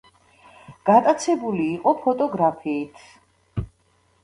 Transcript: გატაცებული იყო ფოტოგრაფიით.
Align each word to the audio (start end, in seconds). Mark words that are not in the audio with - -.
გატაცებული 0.89 1.61
იყო 1.75 1.95
ფოტოგრაფიით. 2.07 3.07